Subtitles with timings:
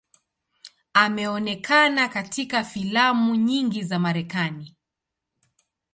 [0.93, 4.75] Ameonekana katika filamu nyingi za Marekani.